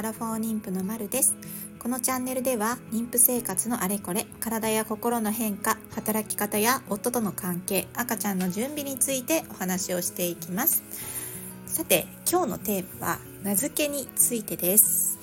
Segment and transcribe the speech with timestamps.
[0.00, 1.36] アラフォー妊婦のまるです。
[1.78, 10.82] このチャンネルでは妊婦生活のあれこれ体や心の変化働き方や夫との関係赤ちゃんの準備についてお話をしていきます。
[11.66, 15.19] さて今日のテーマは名付けについてです。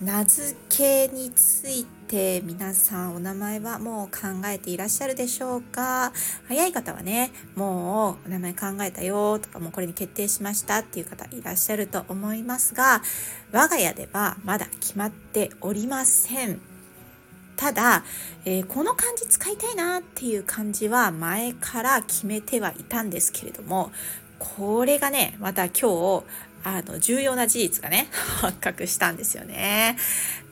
[0.00, 6.12] 名付けについて皆さんお名前はもう考えていらっしゃるでしょうか？
[6.46, 13.02] 早い方はねもうお名前考えたよとかもうこれに決定しましたっていう方いらっしゃると思いますが
[13.50, 16.60] 我が家ではまだ決まっておりません。
[17.56, 18.04] ただ、
[18.44, 23.90] えー、この漢字使いたいなっていう漢字は前から決めてはいたんですけれども
[24.38, 26.22] これがねまた今日
[26.64, 28.08] あの重要な事実がね
[28.40, 29.96] 発覚したんですよね。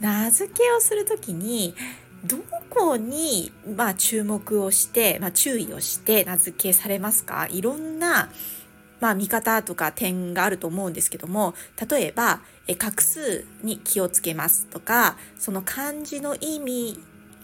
[0.00, 1.74] 名付けをする時に
[2.24, 2.38] ど
[2.70, 7.46] こに、まあ、注目をして、まあ、注意をして名付けされますか？
[7.50, 8.30] いろんな、
[9.00, 11.54] まあ、見方とか点があると思うんですけども
[11.88, 16.98] 例えばえ画数に気をつけますとかその漢字の意味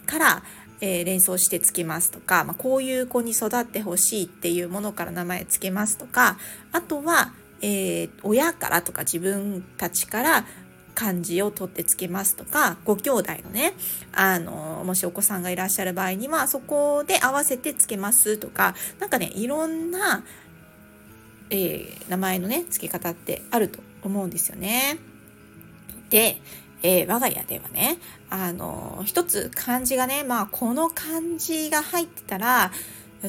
[0.05, 0.43] から
[0.85, 6.37] えー、連想してつけますとか、まあ、こういう子に育ってほしいっていうものから名前つけますとか
[6.73, 7.31] あとは
[7.63, 10.45] えー、親からとか自分たちから
[10.93, 13.73] 漢字を取ってつけますとかご兄弟のね
[14.11, 20.25] あのもしお子さんがいらっしゃる場合にはそこで合わせてつけますとか何かねいろんな、
[21.49, 24.97] えー、名前のね付け方ってあると思うんですよね。
[26.09, 26.41] で、
[26.83, 27.97] えー、我が家ではね
[28.29, 32.71] あの一つ漢字がねまあこの漢字が入ってたら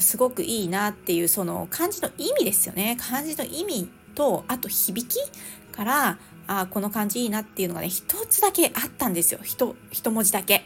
[0.00, 5.18] すごくいいなっていうその漢字の意味ですよね漢字の意味とあと響き
[5.72, 10.64] からあこの漢字いいなっていうのがね一つだけあったんですよ一一文字だけ。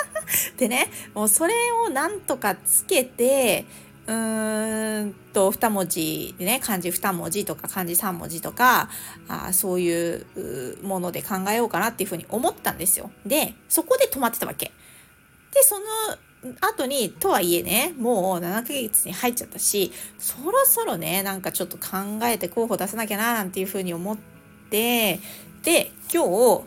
[0.56, 1.54] でねもうそれ
[1.86, 3.66] をなんとかつけて
[4.06, 8.90] うーんと2文字でね漢字2文字とか漢字3文字とか
[9.28, 10.26] あそういう
[10.82, 13.10] もので考えようかなっていうふうに思ったんですよ。
[13.24, 14.72] でそこで止まってたわけ。
[15.52, 15.84] でその
[16.60, 24.16] 後に、とはいえね、もう7ヶ月に入っちゃったし、そろそろね、なんかちょっと考えて候補出さなきゃな、なんていうふうに思っ
[24.70, 25.20] て、
[25.62, 26.64] で、今日、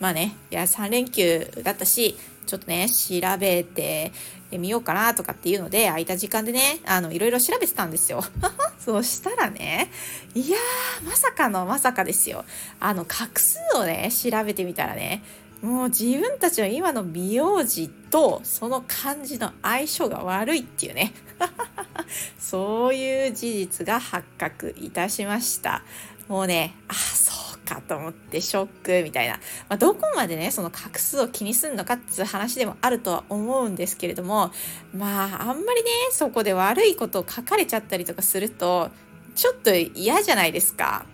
[0.00, 2.16] まあね、いや、3連休だったし、
[2.46, 4.12] ちょっとね、調べて
[4.52, 8.22] みようかなとかっていうので、空いた時間でね、あの、いろいろ調べてたんですよ。
[8.78, 9.90] そしたらね、
[10.34, 12.44] いやー、まさかのまさかですよ。
[12.78, 15.22] あの、画数をね、調べてみたらね、
[15.62, 21.12] もう自分たちの今の美容師とその漢字の相性が悪いっていうね。
[22.38, 25.82] そういう事実が発覚いたしました。
[26.28, 29.34] もうねあそうかと思ってショックみたいな、
[29.68, 34.50] まあ、どこまでねその画数を気にするのかっていう話でもあるとは思うんですけれども
[34.92, 38.90] まああんまりねそこで悪いことを書かれちゃったりとかすると
[39.34, 41.04] ちょっと嫌じゃないですか。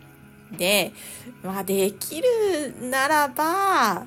[0.53, 0.93] で、
[1.43, 2.29] まあ、できる
[2.91, 4.07] ならば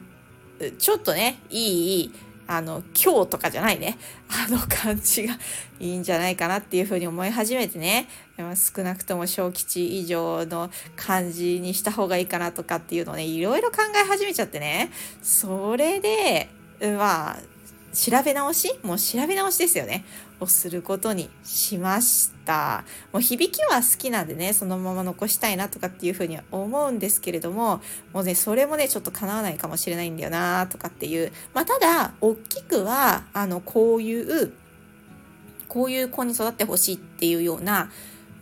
[0.78, 2.12] ちょっとね、いい、
[2.48, 3.98] あの、今日とかじゃないね、
[4.30, 5.36] あの感じが
[5.80, 8.08] いいんじゃないかなっていうふうに思い始めてね、
[8.56, 16.50] 少なくとも小吉以上の感じにした方がいいかなとかっていうのをね、いろいろ考え始めちゃってね、それで、
[16.82, 17.40] まあ、
[17.95, 18.78] 調べ直し？
[18.83, 20.06] もう調べ直しですよね。
[20.41, 22.83] をすることにしました。
[23.13, 31.31] もう響きは好きなんでね、そのまま残したいなとかっていうふうには思うんですけれども、もうね、それもね、ちょっと叶わないかもしれないんだよなとかっていう。
[31.53, 34.51] まあ、ただ、大きくは、あの、こういう、
[35.69, 37.89] こういう子に育ってほしいっていうような、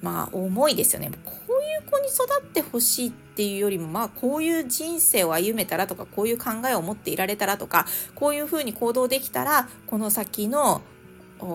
[0.01, 1.11] まあ、思いですよね。
[1.23, 1.33] こ
[1.73, 7.85] いう子に育ってほしいっていうよりも、まあ、こういう人生を歩めたらとか、こういう考えを持っていられたらとか、
[8.16, 10.81] こういうふうに行動できたら、この先の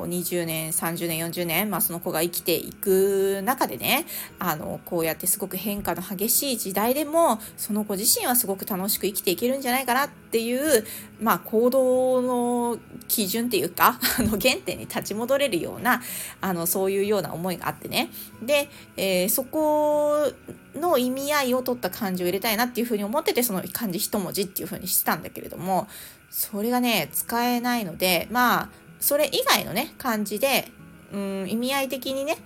[0.06, 4.06] 20年30年40年、まあ、その子が生きていく中でね
[4.38, 10.84] あのこうやってすごく変化の激しい時代でもその子自身はすごく楽しく生きていけるんじゃないかなっていう、
[11.20, 12.78] まあ、行動の
[13.08, 16.02] 基準っていうか あの原点に立ち戻れるような
[16.40, 18.10] あのそういうような思いがあってね。
[18.42, 20.32] で、えー、そこ
[20.74, 25.88] の意味合いを取った漢字を入れたいなっていうふうに思っててその漢字一文字っていうふうにしてたんだけれども
[26.30, 28.68] それがね使えないのでまあ
[29.00, 30.70] それ以外のね漢字で
[31.12, 32.36] うん意味合い的にね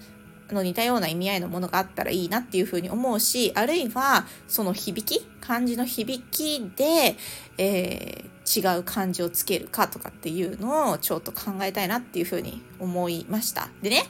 [0.53, 7.17] の似たような意味合いのものがあったらいいなっていうふうに思うしあるいはその響き漢字の響きで、
[7.59, 13.69] えー、違う漢字をつけるかとかっていうのをちょっと考えたいなっていうふうに思いました。
[13.83, 14.05] でね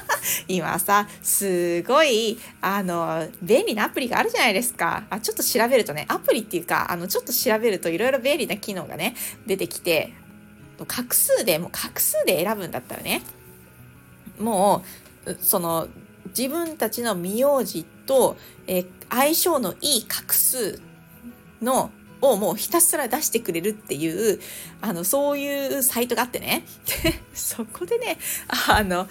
[0.48, 9.14] 今さすごいあの便利なアプリがあるじゃないですかあちょっと調べるとねアプリっていうかあのちょっと調べるといろいろ便利な機能がね
[9.46, 10.12] 出てきて
[10.86, 13.22] 画数でもう画数で選ぶんだったらね
[14.38, 14.84] も
[15.26, 15.88] うその
[16.36, 18.36] 自分たちの名字と、
[18.66, 20.80] え相性のいい画数
[21.62, 21.90] の
[22.20, 24.40] をもうひたすら出してくれるっていう、
[24.80, 26.64] あの、そういうサイトがあってね。
[27.02, 28.18] で、そこでね、
[28.68, 29.06] あの、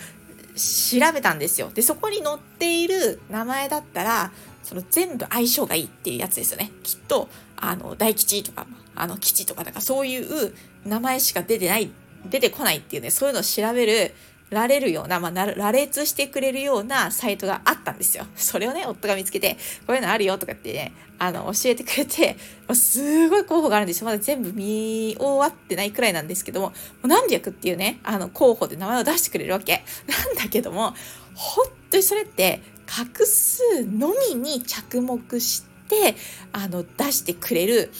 [0.55, 1.71] 調べたんですよ。
[1.73, 4.31] で、そこに載っている名前だったら、
[4.67, 6.71] その全部相性がいいっていうやつですよね。
[6.83, 10.53] きっと、あの、大吉とか、あの、吉とか、だかそういう
[10.85, 11.89] 名前しか出てない、
[12.29, 14.13] 出てこないっていうね、そういうのを調べる、
[14.49, 18.25] られるような、まあ、羅列してくれるようなサイトがあったんですよ。
[18.35, 22.37] それをね、夫が見つけて、こういうのあるよとかってね、あの、教えてくれて、
[22.73, 24.05] すごい候補があるんですよ。
[24.05, 26.73] まだ全部見終わってないくらいなんですけども、も
[27.03, 29.83] う何百っていうね、あの、候補で名前を出してくれるわけ。
[30.07, 30.93] なんだけども、
[31.33, 36.15] 本当にそれって、画数のみに着目して、
[36.53, 37.91] あの、出してくれる、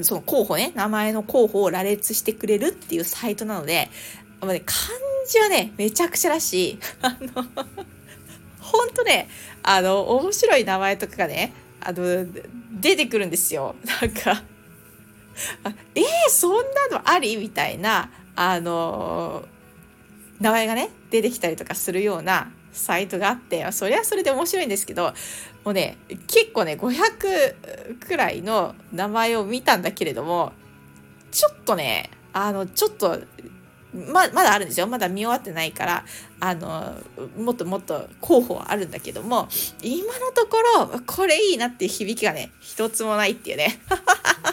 [0.00, 3.90] その候補ね、名前の候補を羅列してくれるっていうサイトなので、
[4.40, 4.78] まあね、漢
[5.28, 6.78] 字はね、めちゃくちゃらしい。
[7.02, 7.44] あの、
[8.60, 9.28] ほんとね、
[9.62, 12.26] あの、面白い名前とかがね、あの、
[12.80, 13.74] 出てくるんですよ。
[14.00, 14.42] なんか、
[15.94, 16.52] えー、そん
[16.90, 17.36] なのあり？
[17.36, 19.44] みたいな、あの、
[20.42, 25.14] 名前がね、出てきたりとかするようなサイトがあって、それはそれで面白いんですけど、
[25.64, 25.96] もうね、
[26.26, 30.52] 結構ね、500くらいの名前を見たんだけれども、
[31.30, 33.20] ちょっとね、あの、ちょっと
[33.94, 34.86] ままだあるんですよ。
[34.86, 36.04] まだ見終わってないから
[36.40, 36.94] あの
[37.36, 39.48] もっともっと候補はあるんだけども
[39.82, 43.78] 今のところこれいいなっていう響きがね一つもないっていうね。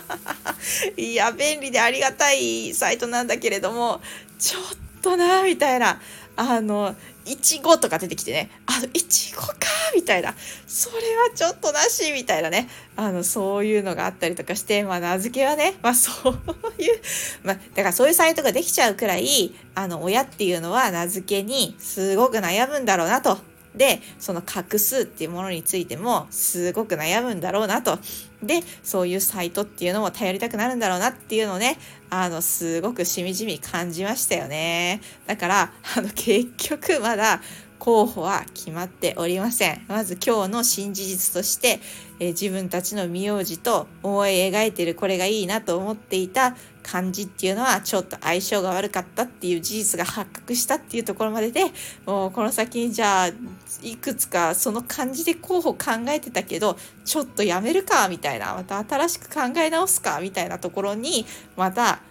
[0.97, 4.01] いや便利でありがたいサイトなんだけれども
[4.37, 5.99] ちょっとなみたいな。
[6.41, 9.55] あのいちごとか出てきてね、あの、いちごか
[9.93, 10.33] みたいな、
[10.65, 16.33] それはちょっとなしみたいなね、あの、そういうのがあったりとかして、まあ、名付けはね、まあ、そう
[16.81, 17.01] いう、
[17.43, 23.48] まあ、だからそういうサイトができちゃうくらい、あの、親っていうのは名付けにすごく悩むんだろうなと。
[23.75, 27.99] で、その画数っていうものについてもすごく悩むんだろうなと。
[28.41, 31.77] で、そういうサイトっていうのも頼りたくなるんだろうなっていうのをね、
[32.09, 35.01] あの、すごくしみじみ感じましたよね。
[35.27, 37.41] だから、あの、結局まだ
[37.89, 39.83] 候補は決まっておりません。
[39.87, 41.79] まず今日の新事実として、
[42.19, 51.63] えー、自分たちの名字と思い描いてるこれがいいなと思っていた漢字っていうのはちょっと相性が悪かったっていう事実が発覚したっていうところまでで
[52.05, 53.27] もうこの先にじゃあ
[53.81, 61.25] いくつかその漢字で候補考えてたけどちょっとやめるかみたいなまた新しく考え直すかみたいなところに
[61.57, 62.01] また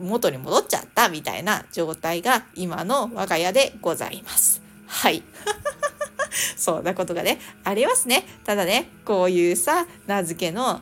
[0.00, 4.63] 元に戻っちゃったみたいな状態が今の我が家でございます。
[4.86, 5.22] はい。
[6.56, 8.24] そんなことがね、ありますね。
[8.44, 10.80] ただね、こういうさ、名付けの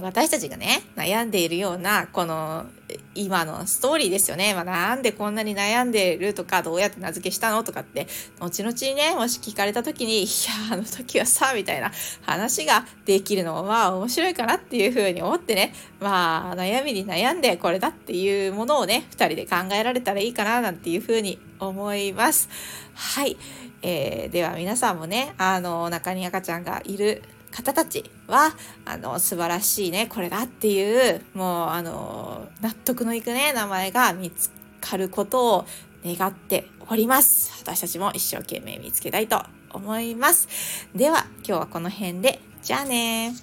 [0.00, 2.66] 私たちがね、悩んでいるような、この、
[3.14, 4.54] 今のストーリーですよね。
[4.54, 8.06] まあ、なんでこんなに悩んでるとか、どうやって名付けしたのとかって、
[8.40, 11.92] 後々にね、もし聞かれた時に、いや、あの時はさ、みたいな
[12.22, 22.48] 話ができるのも、まあ、面白いかなっていうふうに思ってね、まあ、悩みに悩んでこれだっていうものをね、二人で考えられたらいいかな、なんていうふうに思います。
[22.94, 23.36] はい。
[23.82, 28.54] えー、では皆さんもね、あの、お腹に赤ちゃんがいる方たちは、
[28.84, 34.50] あの、素晴らしいね、これだっていう、もう、あの、納得のいくね、名前が見つ
[34.80, 35.66] かることを
[36.04, 37.52] 願っております。
[37.62, 39.40] 私たちも一生懸命見つけたいと
[39.70, 40.48] 思います。
[40.94, 43.34] では、今日はこの辺で、じゃあね